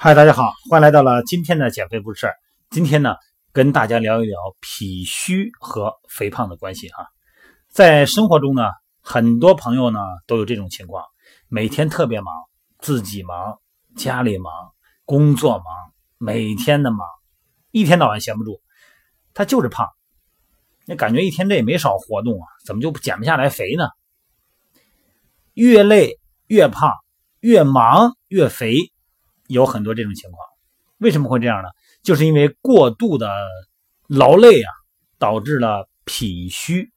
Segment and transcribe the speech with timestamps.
[0.00, 2.36] 嗨，大家好，欢迎来到了今天的减肥不事儿。
[2.70, 3.16] 今天呢，
[3.50, 7.08] 跟大家聊一聊脾虚和肥胖的关系哈。
[7.68, 8.62] 在生活中呢，
[9.00, 11.04] 很多朋友呢都有这种情况，
[11.48, 12.32] 每天特别忙，
[12.78, 13.58] 自己忙，
[13.96, 14.52] 家里忙，
[15.04, 15.66] 工作忙，
[16.16, 17.04] 每天的忙，
[17.72, 18.60] 一天到晚闲不住，
[19.34, 19.88] 他就是胖。
[20.86, 23.88] 那感觉一天这也没少活动啊，怎么就减不下来肥呢？
[25.54, 26.92] 越累越胖，
[27.40, 28.92] 越忙越肥。
[29.48, 30.40] 有很多这种情况，
[30.98, 31.68] 为什么会这样呢？
[32.02, 33.28] 就是因为过度的
[34.06, 34.70] 劳累啊，
[35.18, 36.92] 导致了脾虚，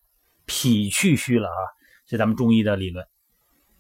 [0.46, 1.62] 脾气虚了啊，
[2.08, 3.06] 是咱们中医的理论。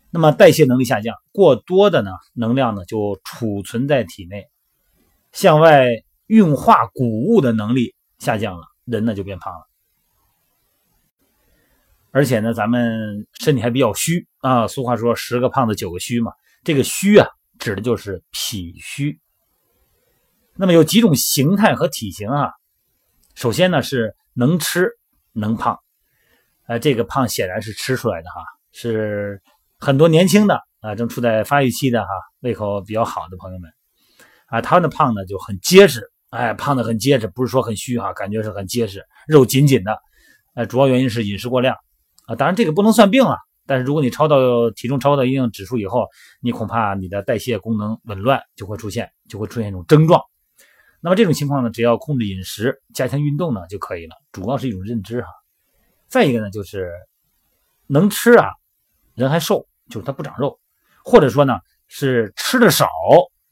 [0.09, 4.47] 那么代谢能力下降，过多的呢能量呢就储存在体内，
[5.31, 5.87] 向外
[6.27, 9.67] 运化谷物的能力下降了，人呢就变胖了。
[12.11, 16.31] 而且呢，咱们身体还比较虚啊，俗话说十个胖子九个虚嘛，
[16.63, 17.27] 这个虚啊。
[17.61, 19.19] 指的就是脾虚。
[20.55, 22.51] 那么有几种形态和体型啊？
[23.35, 24.89] 首先呢是能吃
[25.31, 25.79] 能胖，
[26.65, 29.41] 呃，这个胖显然是吃出来的哈，是
[29.77, 33.71] 很多年轻的啊，正处在发育期的哈，胃口比较好的朋友们
[34.47, 39.97] 啊，他的胖呢就很结实，哎，胖的很结实，不是说很虚哈，感觉是很结实，肉紧紧的，
[40.55, 41.75] 呃，主要原因是饮食过量
[42.25, 43.37] 啊，当然这个不能算病了。
[43.71, 46.09] 但是如果你超到体重超到一定指数以后，
[46.41, 50.21] 你恐怕你的代谢功能紊乱就会出现，就会出现一种症状。
[50.99, 54.15] 那么这种情况呢，只要控制饮食、加强运动呢就可以了。
[54.33, 55.29] 主要是一种认知哈。
[56.09, 56.91] 再一个呢，就是
[57.87, 58.49] 能吃啊，
[59.15, 60.59] 人还瘦，就是他不长肉；
[61.05, 62.89] 或者说呢，是吃的少，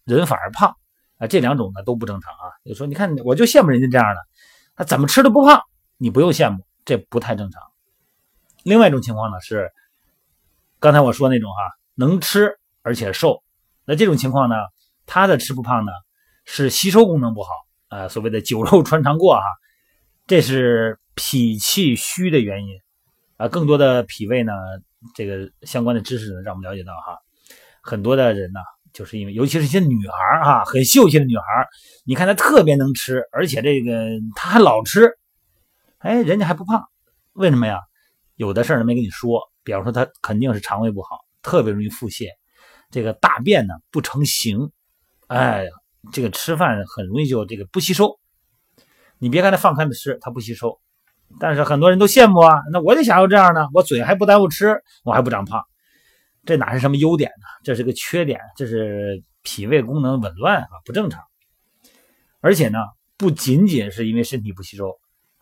[0.04, 0.76] 人反而胖
[1.18, 1.28] 啊。
[1.28, 2.60] 这两种呢都不正常啊。
[2.66, 4.20] 就说你看，我就羡慕人家这样的，
[4.76, 5.62] 他怎么吃都不胖，
[5.96, 7.64] 你不用羡慕，这不太正常。
[8.64, 9.72] 另外一种情况呢是。
[10.80, 11.58] 刚才我说那种哈，
[11.96, 13.44] 能吃而且瘦，
[13.84, 14.56] 那这种情况呢，
[15.06, 15.92] 他的吃不胖呢，
[16.46, 17.50] 是吸收功能不好
[17.90, 19.44] 啊，所谓的酒肉穿肠过哈，
[20.26, 22.80] 这是脾气虚的原因
[23.36, 23.50] 啊。
[23.50, 24.54] 更多的脾胃呢，
[25.16, 27.18] 这个相关的知识呢，让我们了解到哈，
[27.82, 28.62] 很多的人呢，
[28.94, 31.44] 就是因为尤其是一些女孩哈，很秀气的女孩，
[32.06, 35.12] 你看她特别能吃，而且这个她还老吃，
[35.98, 36.86] 哎，人家还不胖，
[37.34, 37.82] 为什么呀？
[38.40, 39.42] 有的事儿没跟你说。
[39.66, 42.30] 比方说，他肯定是肠胃不好，特别容易腹泻，
[42.90, 44.72] 这个大便呢不成形，
[45.28, 45.68] 哎，
[46.14, 48.18] 这个吃饭很容易就这个不吸收。
[49.18, 50.80] 你别看他放开的吃，他不吸收，
[51.38, 55.62] 但是很多人都羡慕啊，那我就想要这样的，我嘴还不耽误吃，我还不长胖，
[56.46, 57.46] 这哪是什么优点呢？
[57.66, 61.22] 这是个缺点，这是脾胃功能紊乱啊，不正常。
[62.40, 62.80] 而且呢，
[63.18, 64.98] 不仅仅是因为身体不吸收，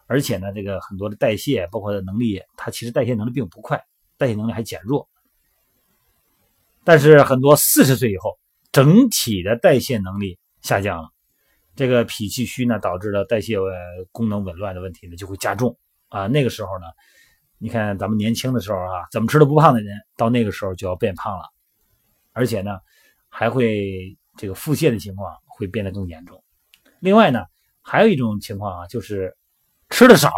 [0.08, 3.82] 而且呢，这个很多的代谢，包括的能力，它其实代谢能力并不快。
[4.20, 5.08] 代谢能力还减弱，
[6.84, 8.40] 但是很多四十岁以后，
[8.72, 11.10] 整体的代谢能力下降了，
[11.76, 13.58] 这个脾气虚呢，导致了代谢
[14.12, 15.78] 功能紊乱的问题呢就会加重
[16.10, 16.26] 啊。
[16.26, 16.88] 那个时候呢，
[17.60, 21.44] 你看咱们年轻的时候啊，怎么吃都不胖的人，到那个时候就要变胖了，
[22.34, 22.80] 而且呢，
[23.30, 26.44] 还会这个腹泻的情况会变得更严重。
[27.00, 27.46] 另外呢，
[27.84, 29.38] 还有一种情况啊，就是
[29.90, 30.32] 吃的少，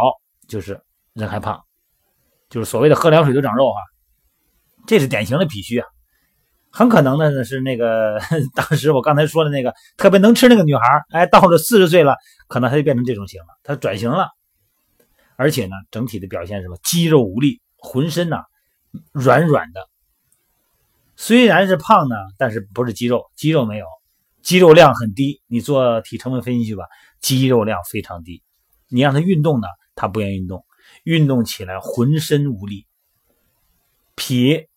[0.48, 0.82] 就是
[1.14, 1.62] 人还胖。
[2.50, 3.80] 就是所谓的喝凉水都长肉啊，
[4.88, 5.88] 这是典型的脾虚啊。
[6.72, 8.20] 很可能呢是那个
[8.56, 12.16] 当时我刚才说的那个特别能吃那个女孩，哎，到了四十岁了，
[12.48, 14.30] 可能她就变成这种型了，她转型了。
[15.36, 18.38] 而且呢，整体的表现什么肌肉无力，浑身呢
[19.12, 19.88] 软软的。
[21.16, 23.86] 虽然是胖呢，但是不是肌肉，肌肉没有，
[24.42, 25.42] 肌肉量很低。
[25.48, 26.86] 你做体成分分析去吧，
[27.20, 28.42] 肌肉量非常低。
[28.90, 30.66] 你让他运动呢，他不愿意运动。
[31.04, 32.88] 运动起来浑身无力，
[34.16, 34.68] 脾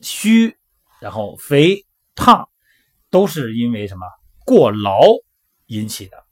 [0.00, 0.56] 虚，
[1.00, 2.48] 然后肥胖，
[3.10, 4.06] 都是因为什么
[4.44, 5.00] 过劳
[5.66, 6.22] 引起的。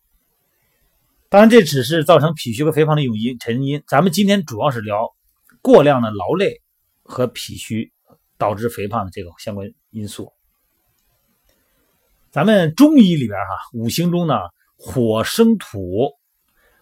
[1.29, 3.83] 当然，这只是造成脾虚和肥胖的一种因成因。
[3.87, 5.15] 咱们今天主要是聊
[5.63, 6.61] 过量的劳累
[7.03, 7.93] 和脾虚
[8.37, 10.33] 导致肥胖的这个相关因素。
[12.31, 14.35] 咱们中医里边哈，五行中呢，
[14.77, 16.19] 火生土，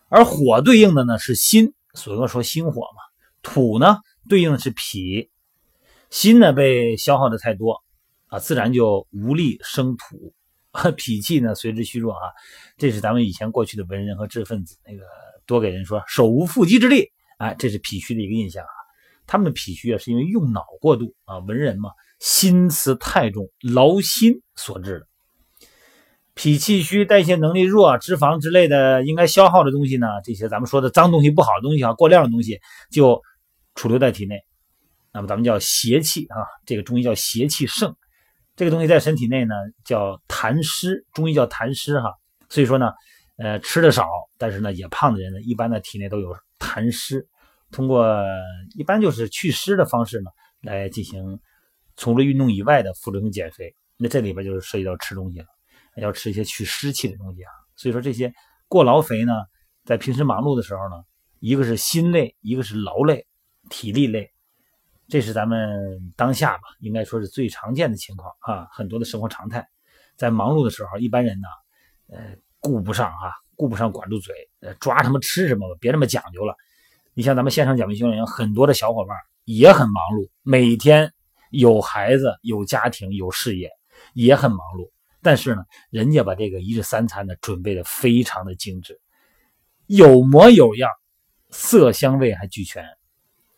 [0.09, 1.73] 而火对应的呢是心。
[1.95, 3.03] 所以说心火嘛，
[3.43, 3.97] 土呢
[4.29, 5.31] 对应的是脾，
[6.11, 7.83] 心呢被消耗的太多
[8.29, 10.33] 啊，自然就无力生土，
[10.97, 12.31] 脾气呢随之虚弱啊。
[12.77, 15.03] 这是咱们以前过去的文人和知识分子那个
[15.45, 18.71] 多给人说手无缚鸡之力，哎，这是脾虚的一个印象啊。
[19.27, 21.91] 他们的脾虚啊是因为用脑过度啊，文人嘛
[22.21, 25.08] 心思太重，劳心所致的。
[26.39, 30.07] 脾气虚，代谢能力弱，脂肪之类的应该消耗的东西呢？
[30.23, 32.61] 这些咱们说的脏东西、不好的东西啊，过量的东西
[32.93, 33.21] 就
[33.75, 34.39] 储留在体内。
[35.13, 37.93] 那么咱们叫邪气啊，这个中医叫邪气盛，
[38.55, 42.15] 这个东西在身体内呢叫痰湿，中医叫痰湿哈。
[42.49, 42.93] 所以说呢，
[43.39, 44.07] 呃，吃的少，
[44.39, 47.27] 但是呢也胖的人呢，一般的体内都有痰湿。
[47.73, 48.17] 通过
[48.77, 50.31] 一般就是祛湿的方式呢，
[50.63, 51.41] 来进行
[51.97, 53.75] 除了运动以外的辅助性减肥。
[53.97, 55.47] 那这里边就是涉及到吃东西了，
[56.01, 57.51] 要吃一些去湿气的东西啊。
[57.77, 58.33] 所以说这些
[58.67, 59.33] 过劳肥呢，
[59.85, 61.03] 在平时忙碌的时候呢，
[61.41, 63.27] 一个是心累，一个是劳累，
[63.71, 64.31] 体力累，
[65.09, 68.67] 这是咱们当下吧，应该说是最常见的情况啊。
[68.73, 69.67] 很多的生活常态，
[70.17, 71.49] 在忙碌的时候，一般人呢，
[72.09, 76.55] 呃，顾不上啊，顾不上管住嘴，呃，抓什么吃什么吧，别那么讲究了。
[77.15, 81.13] 你像咱们线上讲培训营，很多的小伙伴也很忙碌，每天
[81.51, 83.71] 有孩子、有家庭、有事业，
[84.15, 84.91] 也很忙碌。
[85.23, 89.01] 但是呢，人家把这个一日三餐呢准备的非常的精致，
[89.87, 90.91] 有模有样，
[91.51, 92.85] 色香味还俱全，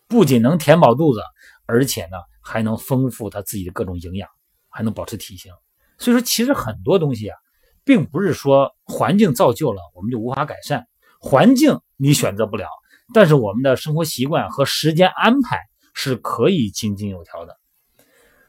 [0.07, 1.21] 不仅能填饱肚子，
[1.65, 4.29] 而且呢还能丰富他自己的各种营养，
[4.69, 5.53] 还能保持体型。
[5.97, 7.37] 所以说，其实很多东西啊，
[7.83, 10.87] 并不是说环境造就了我们就无法改善，
[11.19, 12.67] 环境你选择不了。
[13.13, 15.59] 但是我们的生活习惯和时间安排
[15.93, 17.60] 是可以井井有条的。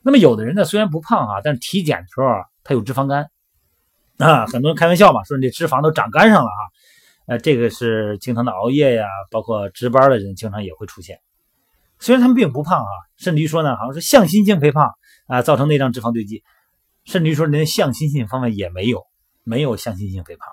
[0.02, 2.26] 那么有的人呢，虽然不胖啊，但体检的时候，
[2.64, 3.30] 他有脂肪肝
[4.18, 4.46] 啊。
[4.46, 6.62] 很多人开玩笑嘛，说你这脂肪都长肝上了啊。
[7.26, 11.20] 呃，这个是经常的熬夜呀，包括值班的人经常也会出现。
[12.00, 14.90] 虽然他们并不胖啊，甚至于说呢，好像是向心性肥胖
[15.28, 16.42] 啊，造成内脏脂肪堆积，
[17.04, 19.04] 甚至于说连向心性方面也没有，
[19.44, 20.48] 没有向心性肥胖。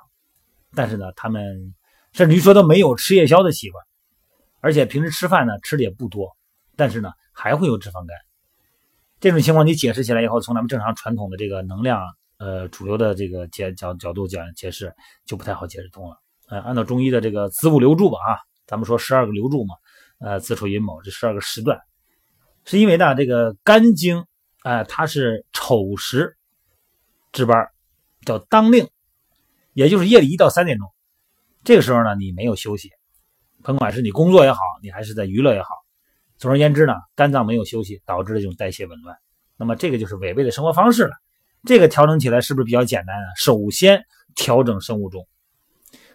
[0.75, 1.73] 但是呢，他们
[2.13, 3.83] 甚至于说都没有吃夜宵的习惯。
[4.61, 6.37] 而且平时吃饭呢吃的也不多，
[6.75, 8.15] 但是呢还会有脂肪肝。
[9.19, 12.01] 这种情况你解释起来以后，从咱们正常传统的这个能量
[12.37, 14.93] 呃主流的这个解角角度讲解释
[15.25, 16.17] 就不太好解释通了。
[16.47, 19.75] 呃，按照中医的这个子午流注吧啊，咱们说十二个流注嘛，
[20.19, 21.79] 呃子丑寅卯这十二个时段，
[22.63, 24.25] 是因为呢这个肝经
[24.63, 26.37] 哎它是丑时
[27.33, 27.67] 值班，
[28.25, 28.87] 叫当令，
[29.73, 30.89] 也就是夜里一到三点钟，
[31.63, 32.89] 这个时候呢你没有休息。
[33.61, 35.69] 甭管是你工作也好，你还是在娱乐也好，
[36.39, 39.17] 总而言之呢，肝脏没有休息，导致了这种代谢紊乱，
[39.57, 41.11] 那么这个就是违背的生活方式了。
[41.65, 43.27] 这个调整起来是不是比较简单啊？
[43.35, 44.05] 首先
[44.35, 45.27] 调整生物钟。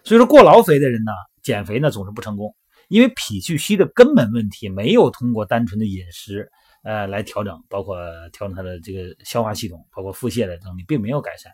[0.03, 1.11] 所以说过劳肥的人呢，
[1.43, 2.55] 减肥呢总是不成功，
[2.87, 6.49] 因为脾虚虚的根本问题没有通过单纯的饮食
[6.83, 7.97] 呃来调整，包括
[8.33, 11.51] 调整他的这个消化系统，包括腹泻的能力并没有改善。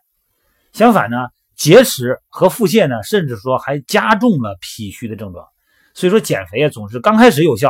[0.71, 1.27] 相反呢，
[1.57, 5.45] 节食和腹泻呢，甚至说还加重了脾虚的症状。
[5.93, 7.69] 所以说减肥啊，总是刚开始有效，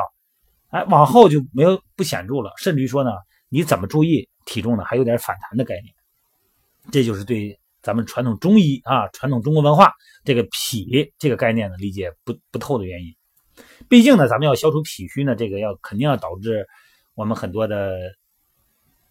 [0.72, 3.12] 哎，往后就没有不显著了，甚至于说呢，
[3.50, 5.94] 你怎么注意体重呢，还有点反弹的概念。
[6.92, 13.16] 这就是对咱们传统中医啊，传统中国文化这个脾这个概念呢理解不不透的原因。
[13.88, 16.66] 毕竟呢，咱们要消除脾虚呢，这个要肯定要导致
[17.14, 18.00] 我们很多的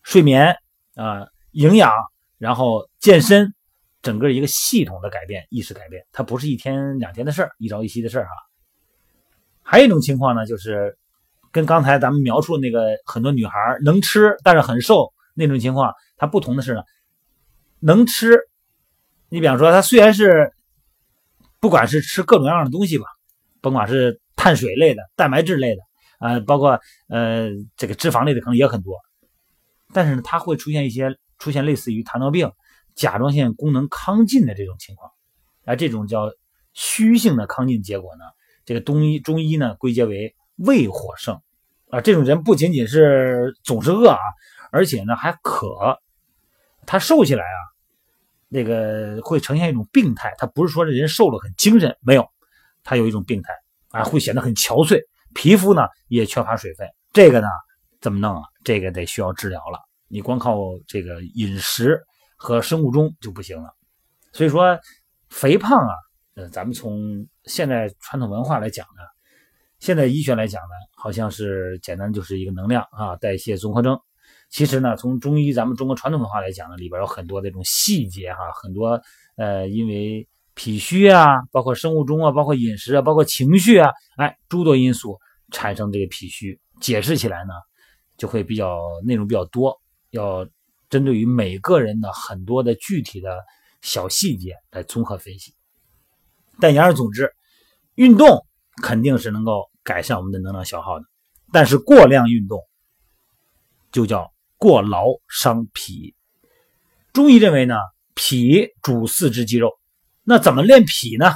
[0.03, 0.57] 睡眠
[0.95, 1.93] 啊、营养，
[2.39, 3.55] 然后健身，
[4.03, 8.31] 整个一个系统的改变，意识改变，它不是一天两天的事儿，一朝一夕的事儿哈。
[9.63, 10.97] 还有一种情况呢，就是
[11.53, 13.53] 跟刚才咱们描述那个很多女孩
[13.83, 16.83] 能吃但是很瘦那种情况，它不同的是呢，
[17.81, 18.39] 能吃，
[19.29, 20.53] 你比方说她虽然是
[21.59, 23.05] 不管是吃各种各样的东西吧，
[23.61, 25.83] 甭管是碳水类的、蛋白质类的，
[26.21, 28.97] 呃，包括呃这个脂肪类的可能也很多，
[29.93, 32.51] 但是呢，它会出现一些出现类似于糖尿病、
[32.95, 35.11] 甲状腺功能亢进的这种情况，
[35.65, 36.31] 而这种叫
[36.73, 38.25] 虚性的亢进结果呢。
[38.67, 41.41] 这个中医中医呢归结为胃火盛
[41.91, 44.19] 啊，这种人不仅仅是总是饿啊，
[44.71, 45.99] 而且呢还渴，
[46.87, 47.59] 他瘦起来啊，
[48.49, 50.35] 那个会呈现一种病态。
[50.39, 52.29] 他不是说这人瘦了很精神，没有，
[52.85, 53.53] 他有一种病态
[53.91, 55.01] 啊，会显得很憔悴，
[55.35, 56.89] 皮肤呢也缺乏水分。
[57.13, 57.49] 这个呢
[58.01, 58.43] 怎么弄啊？
[58.65, 59.81] 这个得需要治疗了。
[60.09, 62.01] 你光靠这个饮食
[62.37, 63.75] 和生物钟就不行了。
[64.33, 64.79] 所以说
[65.29, 65.95] 肥胖啊。
[66.37, 69.03] 呃，咱们从现在传统文化来讲呢，
[69.81, 73.99] 现在医学来讲呢，好像是简单就是一个能量啊代谢综合征。
[74.51, 79.01] 其实呢，从中医咱们中国传统文化来讲呢，里边有很多这种细节哈，很多
[79.37, 85.19] 呃，因为脾虚啊，包括生物钟啊，包括饮食啊，包括情绪啊，哎，诸多因素
[85.51, 86.61] 产生这个脾虚。
[86.79, 87.55] 解释起来呢，
[88.19, 90.47] 就会比较内容比较多，要
[90.91, 93.39] 针对于每个人的很多的具体的
[93.81, 95.55] 小细节来综合分析。
[96.59, 97.33] 但言而总之，
[97.95, 98.45] 运动
[98.81, 101.05] 肯定是能够改善我们的能量消耗的，
[101.53, 102.61] 但是过量运动
[103.93, 106.15] 就叫过劳伤脾。
[107.13, 107.77] 中医认为呢，
[108.15, 109.73] 脾主四肢肌肉，
[110.23, 111.33] 那怎么练脾呢？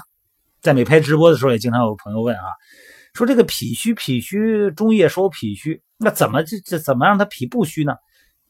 [0.60, 2.44] 在美拍直播的时候，也经常有朋友问啊，
[3.12, 7.94] 说这个脾虚，脾虚，中医也说脾虚，那怎么这这怎么让他脾不虚呢？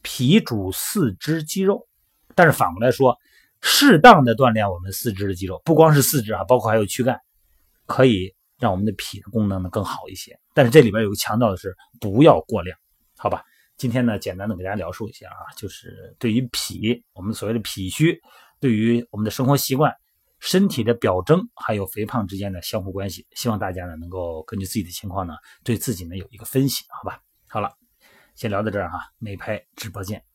[0.01, 1.87] 脾主四肢肌肉，
[2.35, 3.17] 但是反过来说，
[3.59, 7.19] 适当的锻炼我们四肢的肌肉，不光是四肢啊，包括还有躯干，
[7.87, 10.39] 可以让我们的脾的功能呢更好一些。
[10.53, 12.77] 但是这里边有个强调的是，不要过量，
[13.17, 13.43] 好吧？
[13.77, 18.17] 今天呢，简单的给大家描述一下啊，就是对于脾，我们所谓的脾虚，
[18.61, 19.93] 对于我们的生活习惯、
[20.39, 25.33] 身体的表征还有肥胖之间的相互关系，希望大家呢能够根据自己的情况呢，
[25.63, 27.19] 对自己呢有一个分析，好吧？
[27.47, 27.73] 好了，
[28.35, 30.34] 先聊到这儿哈，美拍直播见。